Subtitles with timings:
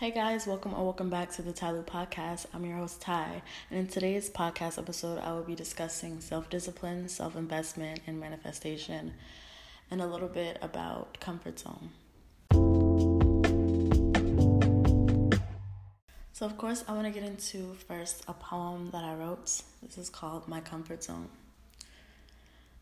[0.00, 2.46] Hey guys, welcome or welcome back to the Tyloo Podcast.
[2.54, 7.06] I'm your host Ty, and in today's podcast episode, I will be discussing self discipline,
[7.10, 9.12] self investment, and manifestation,
[9.90, 11.90] and a little bit about comfort zone.
[16.32, 19.60] So, of course, I want to get into first a poem that I wrote.
[19.82, 21.28] This is called My Comfort Zone.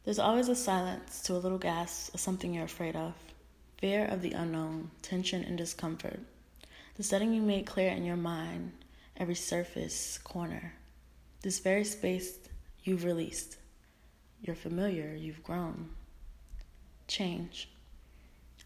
[0.05, 3.15] There's always a silence to a little gasp of something you're afraid of
[3.77, 6.21] fear of the unknown, tension, and discomfort.
[6.99, 8.73] The setting you made clear in your mind,
[9.17, 10.73] every surface, corner.
[11.43, 12.37] This very space
[12.83, 13.57] you've released.
[14.43, 15.91] You're familiar, you've grown.
[17.07, 17.69] Change.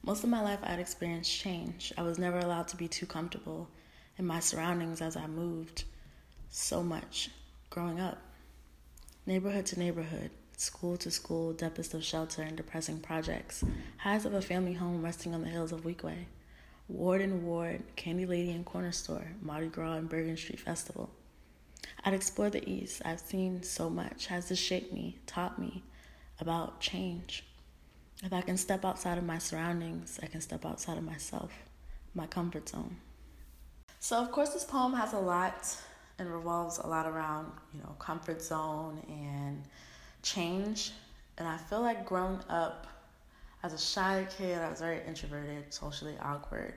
[0.03, 1.93] Most of my life, I'd experienced change.
[1.99, 3.69] I was never allowed to be too comfortable
[4.17, 5.85] in my surroundings as I moved
[6.49, 7.29] so much
[7.69, 8.17] growing up.
[9.27, 13.63] Neighborhood to neighborhood, school to school, depths of shelter and depressing projects,
[13.99, 16.25] highs of a family home resting on the hills of Weequahic.
[16.93, 21.11] Ward and Ward, Candy Lady and Corner Store, Mardi Gras and Bergen Street Festival.
[22.05, 23.01] I'd explored the East.
[23.05, 24.27] I've seen so much.
[24.27, 25.83] Has this shaped me, taught me
[26.39, 27.45] about change?
[28.23, 31.51] If I can step outside of my surroundings, I can step outside of myself,
[32.15, 32.99] my comfort zone.
[33.99, 35.75] So, of course, this poem has a lot
[36.19, 39.63] and revolves a lot around, you know, comfort zone and
[40.23, 40.93] change.
[41.39, 42.87] And I feel like growing up
[43.63, 46.75] as a shy kid, I was very introverted, socially awkward,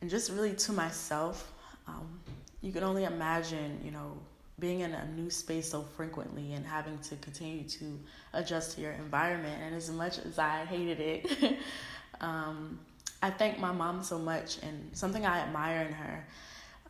[0.00, 1.52] and just really to myself.
[1.86, 2.20] Um,
[2.60, 4.18] you can only imagine, you know,
[4.58, 7.98] being in a new space so frequently and having to continue to
[8.32, 9.60] adjust to your environment.
[9.62, 11.58] And as much as I hated it,
[12.20, 12.78] um,
[13.22, 16.26] I thank my mom so much, and something I admire in her.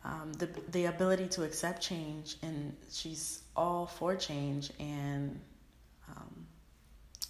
[0.05, 5.39] Um, the the ability to accept change, and she's all for change, and
[6.09, 6.42] um,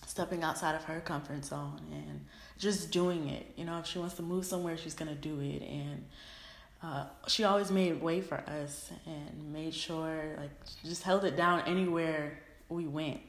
[0.05, 2.25] stepping outside of her comfort zone and
[2.57, 3.51] just doing it.
[3.55, 5.61] You know, if she wants to move somewhere, she's gonna do it.
[5.61, 6.05] And
[6.81, 10.51] uh, she always made way for us and made sure, like,
[10.83, 13.21] just held it down anywhere we went.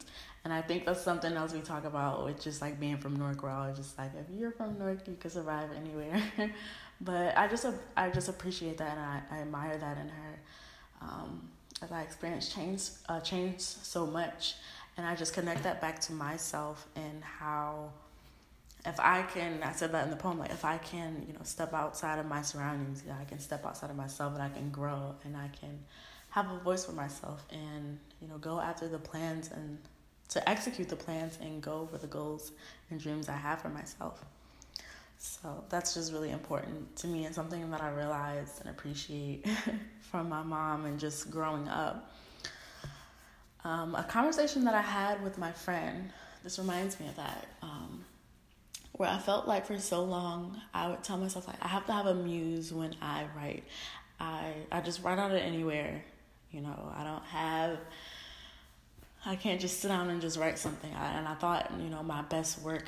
[0.45, 3.43] And I think that's something else we talk about with just like being from North.
[3.43, 6.23] We're all just like, if you're from North, you can survive anywhere.
[7.01, 10.39] but I just I just appreciate that and I, I admire that in her.
[11.01, 11.49] Um,
[11.83, 14.55] as I experienced change uh, change so much,
[14.97, 17.91] and I just connect that back to myself and how
[18.87, 21.41] if I can, I said that in the poem, like if I can, you know,
[21.43, 24.51] step outside of my surroundings, you know, I can step outside of myself and I
[24.51, 25.79] can grow and I can
[26.31, 29.79] have a voice for myself and, you know, go after the plans and
[30.29, 32.53] to execute the plans and go for the goals
[32.91, 34.25] and dreams I have for myself.
[35.17, 39.47] So that's just really important to me and something that I realized and appreciate
[40.01, 42.14] from my mom and just growing up
[43.65, 46.11] um, a conversation that I had with my friend,
[46.43, 48.05] this reminds me of that, um,
[48.93, 51.93] where I felt like for so long I would tell myself like I have to
[51.93, 53.65] have a muse when I write.
[54.21, 56.05] I I just write out of anywhere,
[56.53, 56.93] you know.
[56.95, 57.79] I don't have.
[59.27, 60.93] I can't just sit down and just write something.
[60.95, 62.85] I, and I thought you know my best work,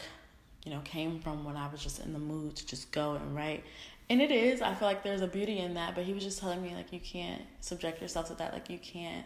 [0.64, 3.34] you know, came from when I was just in the mood to just go and
[3.34, 3.64] write.
[4.08, 4.62] And it is.
[4.62, 5.94] I feel like there's a beauty in that.
[5.94, 8.53] But he was just telling me like you can't subject yourself to that.
[8.53, 9.25] Like you can't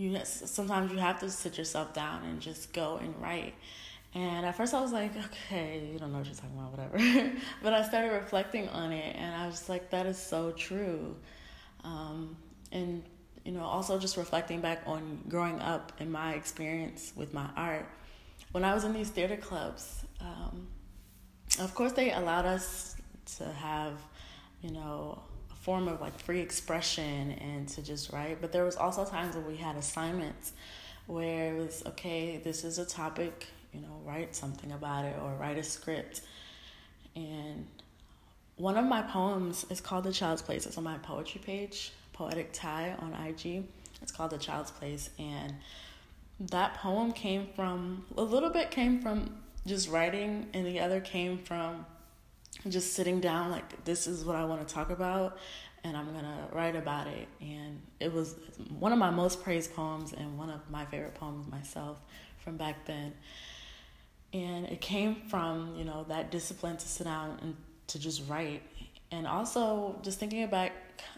[0.00, 3.54] you sometimes you have to sit yourself down and just go and write.
[4.14, 7.32] And at first I was like, okay, you don't know what you're talking about, whatever.
[7.62, 11.14] but I started reflecting on it and I was like, that is so true.
[11.84, 12.36] Um,
[12.72, 13.04] and,
[13.44, 17.86] you know, also just reflecting back on growing up and my experience with my art.
[18.52, 20.66] When I was in these theater clubs, um,
[21.60, 22.96] of course, they allowed us
[23.36, 23.94] to have,
[24.62, 25.22] you know,
[25.70, 28.40] form of like free expression and to just write.
[28.40, 30.52] But there was also times when we had assignments
[31.06, 35.32] where it was okay, this is a topic, you know, write something about it or
[35.34, 36.22] write a script.
[37.14, 37.68] And
[38.56, 40.66] one of my poems is called The Child's Place.
[40.66, 43.62] It's on my poetry page, Poetic Tie on IG.
[44.02, 45.10] It's called The Child's Place.
[45.20, 45.54] And
[46.40, 51.38] that poem came from, a little bit came from just writing, and the other came
[51.38, 51.86] from
[52.68, 55.38] just sitting down like this is what I want to talk about
[55.82, 57.26] and I'm going to write about it.
[57.40, 58.34] And it was
[58.78, 61.96] one of my most praised poems and one of my favorite poems myself
[62.38, 63.14] from back then.
[64.32, 67.56] And it came from you know that discipline to sit down and
[67.88, 68.62] to just write.
[69.10, 70.72] And also just thinking back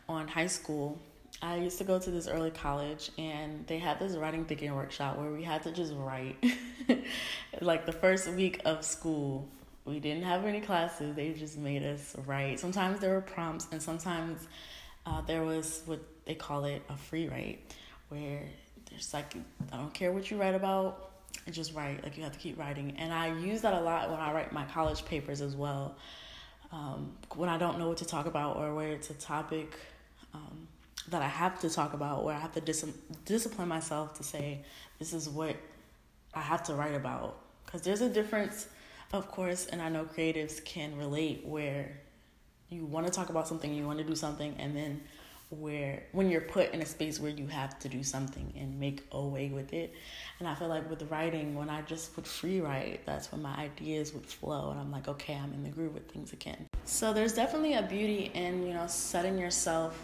[0.08, 0.98] on high school
[1.40, 5.18] I used to go to this early college and they had this writing thinking workshop
[5.18, 6.36] where we had to just write.
[7.60, 9.46] Like the first week of school
[9.84, 11.14] we didn't have any classes.
[11.16, 12.60] They just made us write.
[12.60, 14.46] Sometimes there were prompts, and sometimes
[15.06, 17.74] uh, there was what they call it a free write,
[18.08, 18.42] where
[18.90, 19.34] there's like
[19.72, 21.10] I don't care what you write about,
[21.50, 22.02] just write.
[22.04, 22.94] Like you have to keep writing.
[22.98, 25.96] And I use that a lot when I write my college papers as well.
[26.72, 29.74] um, when I don't know what to talk about or where it's a topic
[30.34, 30.66] um,
[31.08, 32.86] that I have to talk about, where I have to dis-
[33.24, 34.60] discipline myself to say,
[34.98, 35.56] this is what
[36.34, 37.38] I have to write about.
[37.64, 38.68] Because there's a difference,
[39.12, 42.00] of course, and I know creatives can relate where
[42.70, 45.02] you want to talk about something, you want to do something, and then
[45.50, 49.02] where when you're put in a space where you have to do something and make
[49.12, 49.92] a way with it.
[50.38, 53.54] And I feel like with writing, when I just would free write, that's when my
[53.56, 56.66] ideas would flow and I'm like, okay, I'm in the groove with things again.
[56.84, 59.94] So there's definitely a beauty in, you know, setting yourself,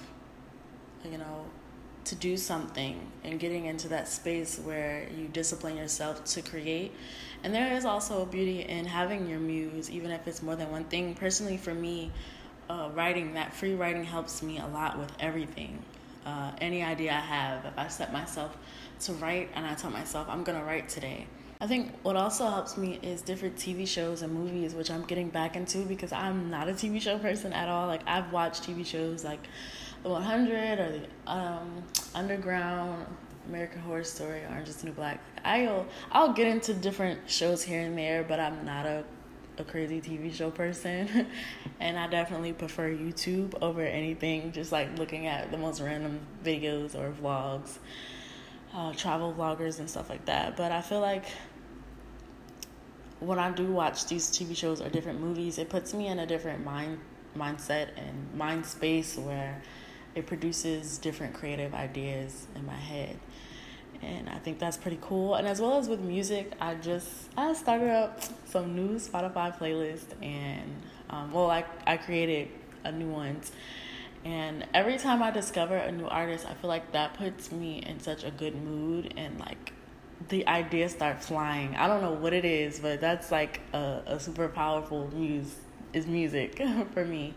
[1.05, 1.47] you know,
[2.09, 6.93] to do something and getting into that space where you discipline yourself to create.
[7.45, 10.71] And there is also a beauty in having your muse, even if it's more than
[10.71, 11.15] one thing.
[11.15, 12.11] Personally, for me,
[12.71, 15.83] uh, writing, that free writing helps me a lot with everything.
[16.25, 18.57] Uh, any idea I have, if I set myself
[19.01, 21.27] to write and I tell myself, I'm going to write today.
[21.61, 25.29] I think what also helps me is different TV shows and movies, which I'm getting
[25.29, 27.87] back into because I'm not a TV show person at all.
[27.87, 29.41] Like, I've watched TV shows like
[30.03, 31.83] The 100 or The um,
[32.15, 33.05] Underground,
[33.49, 35.21] American Horror Story, Orange is the New Black.
[35.45, 39.05] I'll, I'll get into different shows here and there, but I'm not a
[39.59, 41.27] a crazy TV show person,
[41.81, 44.53] and I definitely prefer YouTube over anything.
[44.53, 47.79] Just like looking at the most random videos or vlogs,
[48.75, 50.57] uh, travel vloggers and stuff like that.
[50.57, 51.25] But I feel like
[53.21, 56.27] when I do watch these TV shows or different movies, it puts me in a
[56.27, 57.01] different mind
[57.37, 59.63] mindset and mind space where
[60.15, 63.19] it produces different creative ideas in my head
[64.03, 65.35] and I think that's pretty cool.
[65.35, 70.07] And as well as with music, I just I started up some new Spotify playlist,
[70.23, 72.49] and um, well, I I created
[72.85, 73.53] a new ones.
[74.25, 78.01] And every time I discover a new artist, I feel like that puts me in
[78.01, 79.73] such a good mood and like
[80.29, 81.77] the ideas start flying.
[81.77, 85.55] I don't know what it is, but that's like a, a super powerful muse
[85.93, 86.61] is music
[86.93, 87.35] for me.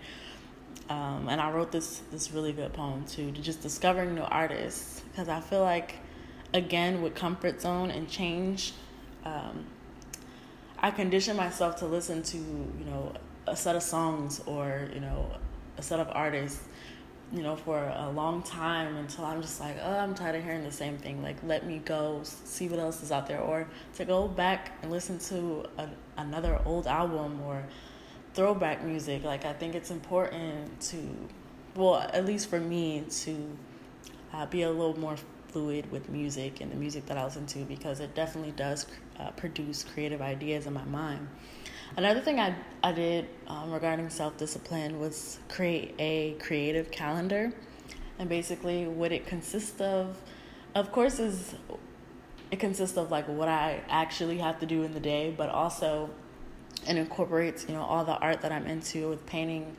[0.89, 5.01] Um, and I wrote this this really good poem too, to just discovering new artists
[5.11, 5.95] because I feel like
[6.53, 8.73] again with comfort zone and change
[9.25, 9.65] um,
[10.79, 13.13] i condition myself to listen to you know
[13.47, 15.31] a set of songs or you know
[15.77, 16.63] a set of artists
[17.31, 20.63] you know for a long time until i'm just like oh i'm tired of hearing
[20.63, 21.23] the same thing.
[21.23, 23.39] Like let me go see what else is out there.
[23.39, 25.87] Or to go back and listen to a,
[26.17, 27.63] another old album or
[28.33, 30.97] throwback music like i think it's important to
[31.75, 33.57] well at least for me to
[34.33, 35.15] uh, be a little more
[35.51, 38.87] fluid with music and the music that I listen to because it definitely does
[39.19, 41.27] uh, produce creative ideas in my mind.
[41.97, 47.51] Another thing I, I did um, regarding self discipline was create a creative calendar.
[48.17, 50.17] And basically, what it consists of,
[50.73, 51.55] of course, is
[52.49, 56.09] it consists of like what I actually have to do in the day, but also
[56.87, 59.75] it incorporates, you know, all the art that I'm into with painting,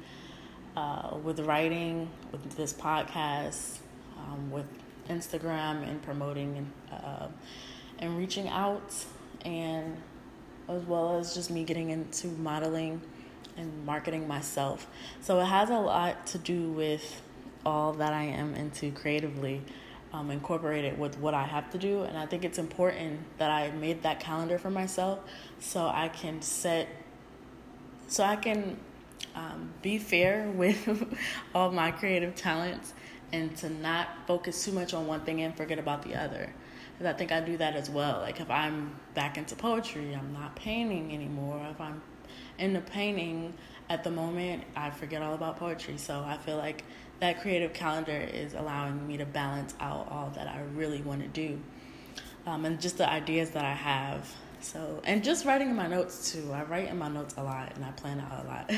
[0.77, 3.79] uh, with writing, with this podcast,
[4.19, 4.67] um, with
[5.09, 7.27] Instagram and promoting and uh,
[7.99, 8.95] and reaching out,
[9.45, 9.97] and
[10.69, 13.01] as well as just me getting into modeling
[13.57, 14.87] and marketing myself.
[15.21, 17.21] So it has a lot to do with
[17.65, 19.63] all that I am into creatively,
[20.13, 22.03] um, incorporated with what I have to do.
[22.03, 25.21] And I think it's important that I made that calendar for myself
[25.59, 26.89] so I can set,
[28.09, 28.77] so I can
[29.35, 31.17] um, be fair with
[31.55, 32.93] all my creative talents
[33.33, 36.53] and to not focus too much on one thing and forget about the other.
[36.93, 38.21] Because I think I do that as well.
[38.21, 41.67] Like if I'm back into poetry, I'm not painting anymore.
[41.71, 42.03] If I'm
[42.59, 43.55] into painting
[43.89, 45.97] at the moment, I forget all about poetry.
[45.97, 46.85] So I feel like
[47.23, 51.29] that creative calendar is allowing me to balance out all that I really want to
[51.29, 51.57] do.
[52.47, 54.29] Um, and just the ideas that I have.
[54.61, 56.51] So, and just writing in my notes too.
[56.53, 58.73] I write in my notes a lot and I plan out a lot.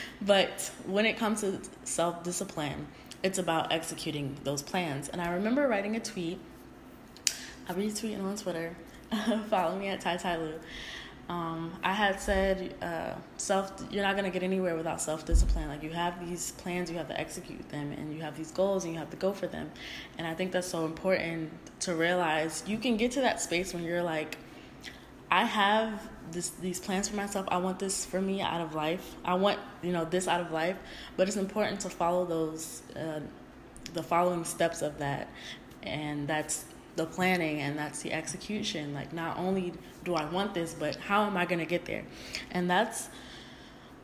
[0.22, 2.86] but when it comes to self discipline,
[3.24, 5.08] it's about executing those plans.
[5.08, 6.38] And I remember writing a tweet.
[7.68, 8.76] I'll be tweeting on Twitter.
[9.50, 10.52] Follow me at Tai Tai Lu.
[11.28, 13.72] Um, I had said uh, self.
[13.90, 15.68] You're not gonna get anywhere without self discipline.
[15.68, 18.84] Like you have these plans, you have to execute them, and you have these goals,
[18.84, 19.70] and you have to go for them.
[20.16, 22.64] And I think that's so important to realize.
[22.66, 24.38] You can get to that space when you're like,
[25.30, 27.46] I have this these plans for myself.
[27.50, 29.16] I want this for me out of life.
[29.22, 30.76] I want you know this out of life,
[31.18, 33.20] but it's important to follow those uh,
[33.92, 35.28] the following steps of that,
[35.82, 36.64] and that's
[36.98, 38.92] the planning and that's the execution.
[38.92, 39.72] Like not only
[40.04, 42.04] do I want this, but how am I going to get there?
[42.50, 43.08] And that's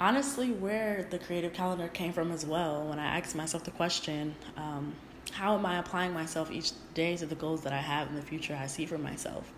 [0.00, 2.86] honestly where the creative calendar came from as well.
[2.86, 4.34] When I asked myself the question.
[4.56, 4.94] Um,
[5.32, 8.22] how am I applying myself each day to the goals that I have in the
[8.22, 9.50] future I see for myself?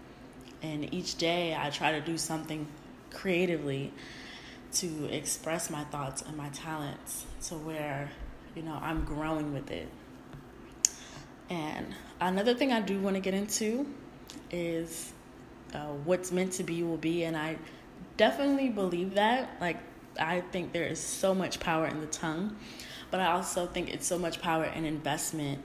[0.62, 2.66] And each day I try to do something
[3.12, 3.93] creatively
[4.75, 8.11] to express my thoughts and my talents to where,
[8.55, 9.88] you know, I'm growing with it.
[11.49, 13.87] And another thing I do want to get into
[14.50, 15.12] is
[15.75, 17.25] uh, what's meant to be will be.
[17.25, 17.57] And I
[18.17, 19.57] definitely believe that.
[19.61, 19.79] Like,
[20.19, 22.57] I think there is so much power in the tongue,
[23.11, 25.62] but I also think it's so much power in investment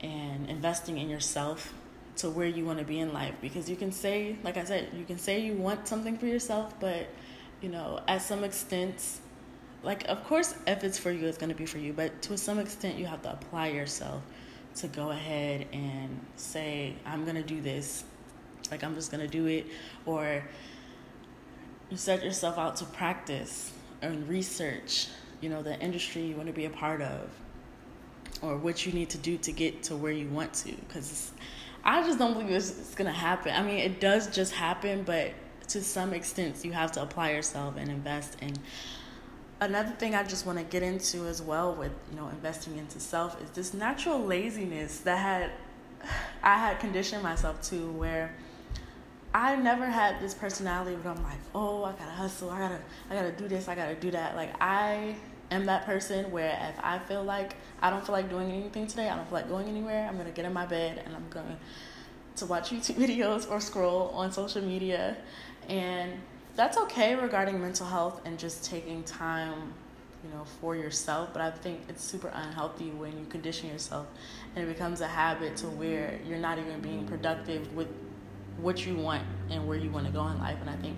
[0.00, 1.72] and investing in yourself
[2.16, 4.88] to where you want to be in life because you can say like i said
[4.96, 7.08] you can say you want something for yourself but
[7.60, 9.18] you know at some extent
[9.82, 12.36] like of course if it's for you it's going to be for you but to
[12.38, 14.22] some extent you have to apply yourself
[14.76, 18.04] to go ahead and say i'm going to do this
[18.70, 19.66] like i'm just going to do it
[20.06, 20.42] or
[21.90, 25.08] you set yourself out to practice and research
[25.40, 27.28] you know the industry you want to be a part of
[28.42, 31.32] or what you need to do to get to where you want to because
[31.84, 33.52] I just don't believe it's, it's gonna happen.
[33.54, 35.32] I mean, it does just happen, but
[35.68, 38.54] to some extent, you have to apply yourself and invest in.
[39.60, 43.00] Another thing I just want to get into as well with you know investing into
[43.00, 45.50] self is this natural laziness that had
[46.42, 48.34] I had conditioned myself to where
[49.34, 52.78] I never had this personality where I'm like, oh, I gotta hustle, I gotta,
[53.10, 54.36] I gotta do this, I gotta do that.
[54.36, 55.16] Like I
[55.50, 59.08] am that person where if I feel like I don't feel like doing anything today,
[59.08, 61.56] I don't feel like going anywhere, I'm gonna get in my bed and I'm going
[62.36, 65.16] to watch YouTube videos or scroll on social media.
[65.68, 66.12] And
[66.56, 69.72] that's okay regarding mental health and just taking time,
[70.22, 71.30] you know, for yourself.
[71.32, 74.06] But I think it's super unhealthy when you condition yourself
[74.54, 77.88] and it becomes a habit to where you're not even being productive with
[78.58, 80.58] what you want and where you want to go in life.
[80.60, 80.96] And I think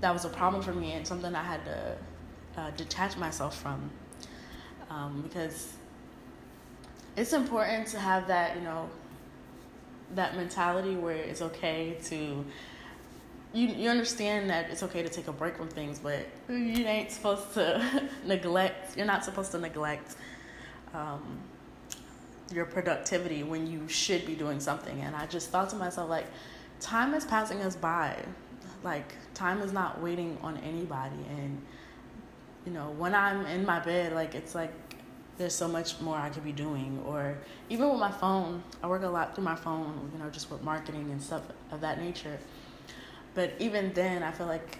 [0.00, 1.96] that was a problem for me and something I had to
[2.56, 3.90] uh, detach myself from
[4.90, 5.72] um, because
[7.16, 8.88] it's important to have that you know
[10.14, 12.44] that mentality where it's okay to
[13.56, 17.10] you you understand that it's okay to take a break from things, but you ain't
[17.10, 18.96] supposed to neglect.
[18.96, 20.16] You're not supposed to neglect
[20.92, 21.38] um,
[22.52, 25.00] your productivity when you should be doing something.
[25.00, 26.26] And I just thought to myself, like,
[26.80, 28.16] time is passing us by.
[28.84, 31.24] Like, time is not waiting on anybody.
[31.30, 31.60] And
[32.66, 34.72] you know, when I'm in my bed, like it's like
[35.38, 37.02] there's so much more I could be doing.
[37.06, 37.38] Or
[37.70, 40.62] even with my phone, I work a lot through my phone, you know, just with
[40.62, 42.38] marketing and stuff of that nature.
[43.36, 44.78] But even then, I feel like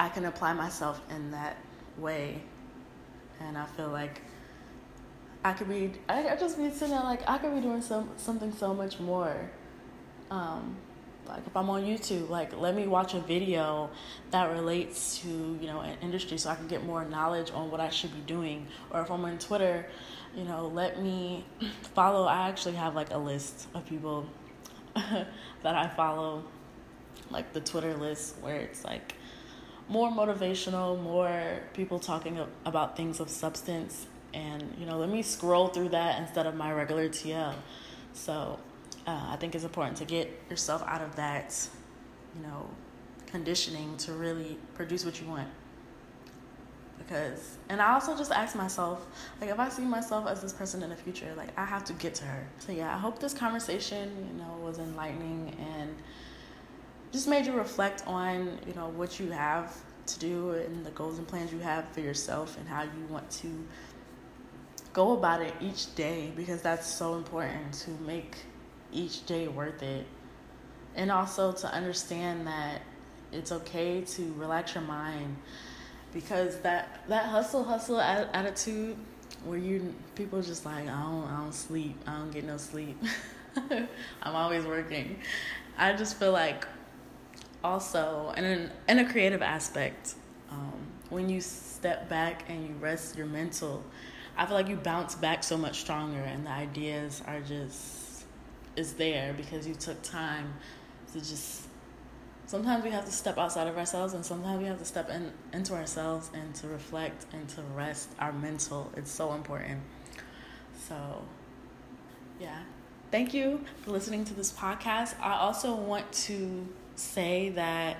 [0.00, 1.56] I can apply myself in that
[1.98, 2.42] way.
[3.38, 4.20] And I feel like
[5.44, 8.10] I could be, I, I just be sitting there like, I could be doing some,
[8.16, 9.48] something so much more.
[10.30, 10.76] Um,
[11.28, 13.90] like if I'm on YouTube, like let me watch a video
[14.30, 17.80] that relates to you know an industry, so I can get more knowledge on what
[17.80, 18.66] I should be doing.
[18.90, 19.86] Or if I'm on Twitter,
[20.36, 21.44] you know, let me
[21.94, 22.26] follow.
[22.26, 24.26] I actually have like a list of people
[24.94, 25.26] that
[25.64, 26.44] I follow,
[27.30, 29.14] like the Twitter list where it's like
[29.88, 35.68] more motivational, more people talking about things of substance, and you know, let me scroll
[35.68, 37.54] through that instead of my regular TL.
[38.14, 38.58] So
[39.06, 41.68] uh, I think it's important to get yourself out of that,
[42.36, 42.68] you know,
[43.26, 45.48] conditioning to really produce what you want.
[46.96, 49.04] Because, and I also just ask myself,
[49.40, 51.92] like, if I see myself as this person in the future, like, I have to
[51.94, 52.46] get to her.
[52.60, 55.94] So, yeah, I hope this conversation, you know, was enlightening and
[57.14, 59.72] just made you reflect on, you know, what you have
[60.06, 63.30] to do and the goals and plans you have for yourself and how you want
[63.30, 63.48] to
[64.92, 68.38] go about it each day because that's so important to make
[68.92, 70.04] each day worth it.
[70.96, 72.82] And also to understand that
[73.30, 75.36] it's okay to relax your mind
[76.12, 78.96] because that that hustle hustle attitude
[79.44, 81.96] where you people just like I don't I don't sleep.
[82.08, 83.00] I don't get no sleep.
[83.70, 85.20] I'm always working.
[85.78, 86.66] I just feel like
[87.64, 90.14] also and in, in a creative aspect
[90.50, 90.78] um,
[91.10, 93.82] when you step back and you rest your mental
[94.36, 98.24] I feel like you bounce back so much stronger and the ideas are just
[98.76, 100.54] is there because you took time
[101.12, 101.66] to just
[102.46, 105.32] sometimes we have to step outside of ourselves and sometimes we have to step in
[105.52, 108.90] into ourselves and to reflect and to rest our mental.
[108.96, 109.80] It's so important.
[110.88, 111.22] So
[112.40, 112.62] yeah.
[113.10, 115.14] Thank you for listening to this podcast.
[115.20, 117.96] I also want to say that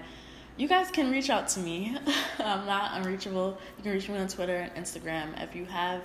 [0.57, 1.97] you guys can reach out to me
[2.39, 6.03] i'm not unreachable you can reach me on twitter and instagram if you have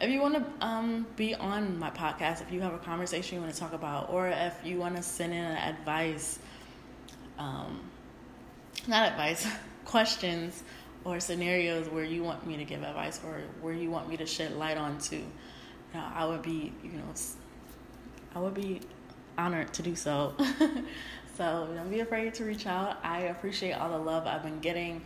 [0.00, 3.42] if you want to um, be on my podcast, if you have a conversation you
[3.42, 6.38] want to talk about, or if you want to send in advice,
[7.38, 7.80] um,
[8.88, 9.46] not advice,
[9.84, 10.62] questions
[11.04, 14.26] or scenarios where you want me to give advice or where you want me to
[14.26, 15.24] shed light on to, you
[15.92, 17.12] know, I would be, you know,
[18.34, 18.80] I would be
[19.36, 20.34] honored to do so.
[21.40, 22.98] so don't be afraid to reach out.
[23.02, 25.00] I appreciate all the love I've been getting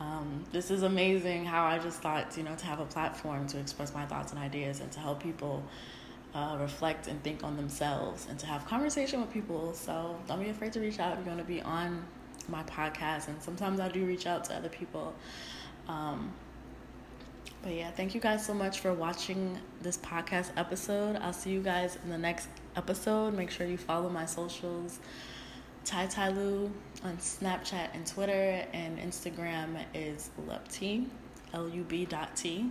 [0.00, 3.58] Um, this is amazing how I just thought, you know, to have a platform to
[3.58, 5.62] express my thoughts and ideas and to help people
[6.34, 9.74] uh, reflect and think on themselves and to have conversation with people.
[9.74, 12.04] So don't be afraid to reach out if you're going to be on
[12.48, 13.28] my podcast.
[13.28, 15.14] And sometimes I do reach out to other people.
[15.88, 16.32] Um,
[17.62, 21.16] but yeah, thank you guys so much for watching this podcast episode.
[21.16, 23.34] I'll see you guys in the next episode.
[23.34, 25.00] Make sure you follow my socials.
[25.88, 26.70] Tai Tai Lu
[27.02, 31.06] on Snapchat and Twitter, and Instagram is lubT,
[31.54, 32.70] L U B dot T.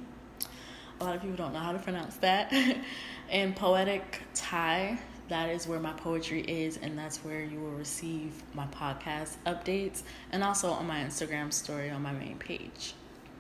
[1.02, 2.54] A lot of people don't know how to pronounce that.
[3.32, 8.34] and Poetic Thai, that is where my poetry is, and that's where you will receive
[8.54, 12.94] my podcast updates and also on my Instagram story on my main page.